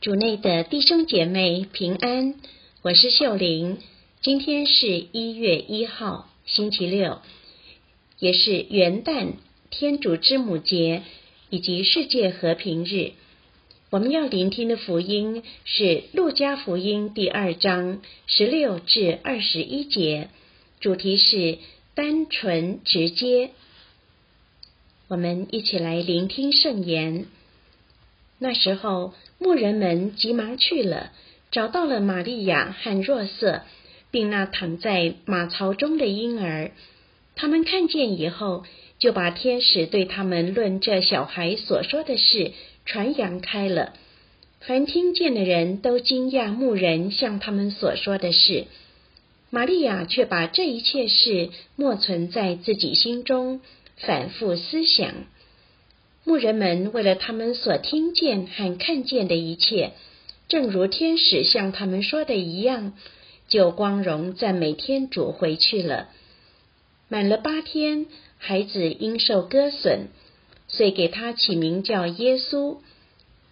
[0.00, 2.36] 主内的弟兄姐妹平安，
[2.82, 3.78] 我是秀玲。
[4.22, 7.18] 今天是一月一号，星期六，
[8.20, 9.32] 也是元旦、
[9.70, 11.02] 天主之母节
[11.50, 13.14] 以及世界和平日。
[13.90, 20.28] 我们要聆听的福音是《路加福音》第二章十六至二十一节，
[20.78, 21.58] 主题是
[21.96, 23.50] 单纯直接。
[25.08, 27.26] 我们一起来聆听圣言。
[28.38, 29.14] 那时候。
[29.40, 31.12] 牧人们急忙去了，
[31.52, 33.62] 找到了玛利亚和若瑟，
[34.10, 36.72] 并那躺在马槽中的婴儿。
[37.36, 38.64] 他们看见以后，
[38.98, 42.50] 就把天使对他们论这小孩所说的事
[42.84, 43.92] 传扬开了。
[44.60, 48.64] 凡听见的人都惊讶牧人向他们所说的事。
[49.50, 53.60] 玛利亚却把这一切事默存在自己心中，
[53.98, 55.14] 反复思想。
[56.28, 59.92] 牧人们为了他们所听见和看见的一切，
[60.46, 62.92] 正如天使向他们说的一样，
[63.48, 66.10] 就光荣赞美天主回去了。
[67.08, 68.04] 满了八天，
[68.36, 70.08] 孩子因受割损，
[70.68, 72.76] 遂给他起名叫耶稣。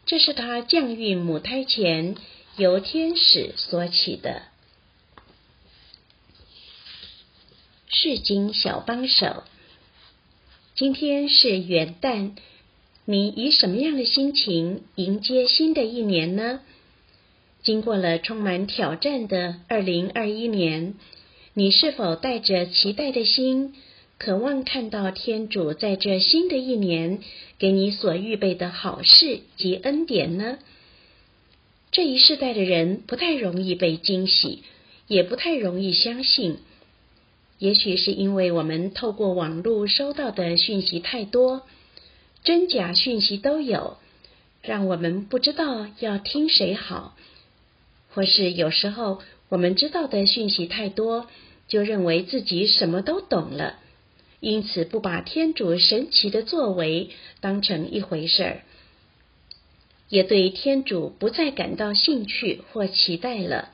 [0.05, 2.15] 这是他降孕母胎前
[2.59, 4.43] 由天使所起的。
[7.89, 9.45] 世经小帮手，
[10.75, 12.33] 今天是元旦。
[13.09, 16.59] 你以什么样的心情迎接新的一年呢？
[17.63, 20.95] 经过了充满挑战的二零二一年，
[21.55, 23.75] 你是否带着期待的心，
[24.19, 27.21] 渴望看到天主在这新的一年
[27.61, 30.59] 给你所预备的好事及恩典呢？
[31.93, 34.65] 这一世代的人不太容易被惊喜，
[35.07, 36.57] 也不太容易相信。
[37.61, 41.63] 也许是因为我们透过网络收到的讯息太多。
[42.47, 43.97] 真假讯息都有，
[44.63, 47.17] 让我们不知道要听谁好；
[48.15, 51.27] 或是有时候我们知道的讯息太多，
[51.67, 53.81] 就认为自己什么都懂了，
[54.39, 57.11] 因此不把天主神奇的作为
[57.41, 58.63] 当成一回事儿，
[60.09, 63.71] 也对天主不再感到兴趣或期待了。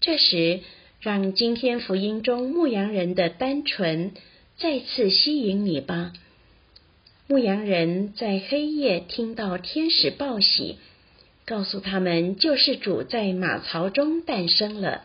[0.00, 0.60] 这时，
[1.00, 4.12] 让今天福音中牧羊人的单纯
[4.56, 6.12] 再次吸引你吧。
[7.28, 10.78] 牧羊人在黑夜听到天使报喜，
[11.44, 15.02] 告诉他们救世主在马槽中诞生了，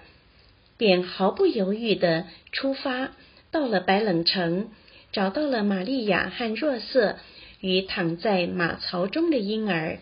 [0.78, 3.14] 便毫不犹豫的出发，
[3.50, 4.70] 到了白冷城，
[5.12, 7.18] 找到了玛利亚和若瑟
[7.60, 9.98] 与躺在马槽中的婴儿。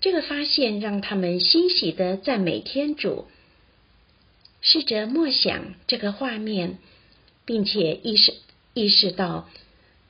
[0.00, 3.26] 这个发现让他们欣喜的赞美天主，
[4.60, 6.78] 试着默想这个画面，
[7.44, 8.32] 并且意识
[8.74, 9.48] 意识到。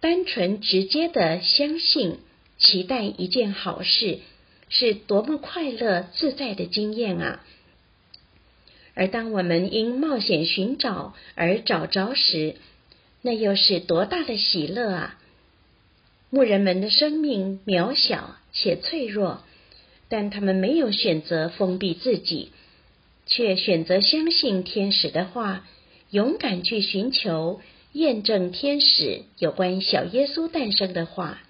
[0.06, 2.18] 单纯直接的相信、
[2.58, 4.20] 期待一件好事，
[4.68, 7.44] 是多么快乐自在的经验啊！
[8.94, 12.54] 而当我们因冒险寻找而找着时，
[13.20, 15.18] 那又是多大的喜乐啊！
[16.30, 19.42] 牧人们的生命渺小且脆弱，
[20.08, 22.52] 但他们没有选择封闭自己，
[23.26, 25.66] 却选择相信天使的话，
[26.10, 27.60] 勇敢去寻求。
[27.96, 31.40] 验证天使有关小耶稣诞生的话。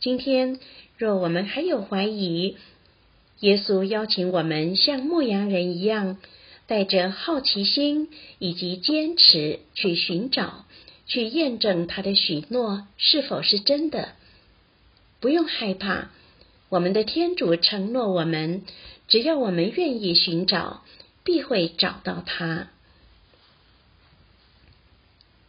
[0.00, 0.58] 今天，
[0.98, 2.56] 若我们还有怀疑，
[3.38, 6.18] 耶稣邀请我们像牧羊人一样，
[6.66, 8.08] 带着好奇心
[8.40, 10.64] 以及坚持去寻找、
[11.06, 14.14] 去验证他的许诺是否是真的。
[15.20, 16.10] 不用害怕，
[16.70, 18.64] 我们的天主承诺我们，
[19.06, 20.82] 只要我们愿意寻找，
[21.22, 22.66] 必会找到他。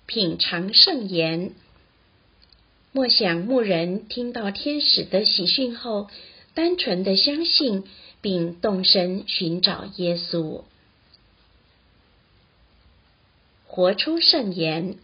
[0.08, 1.52] 品尝圣言，
[2.94, 6.08] 莫想牧人听到天使的喜讯后，
[6.54, 7.84] 单纯的相信
[8.22, 10.64] 并动身寻找耶稣，
[13.66, 14.98] 活出圣言。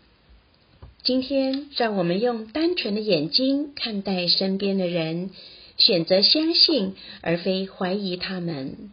[1.04, 5.32] 今天，让我们用单纯的眼睛看待身边的人，
[5.78, 8.90] 选择相信而非怀疑他们，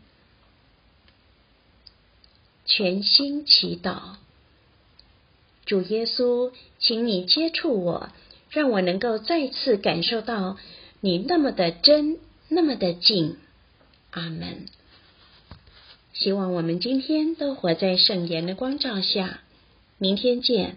[2.67, 4.17] 全心祈祷。
[5.71, 6.51] 主耶稣，
[6.81, 8.09] 请你接触我，
[8.51, 10.57] 让我能够再次感受到
[11.01, 12.19] 你那么的真，
[12.49, 13.37] 那么的近。
[14.11, 14.67] 阿门。
[16.13, 19.43] 希望我们今天都活在圣言的光照下。
[19.97, 20.77] 明天见。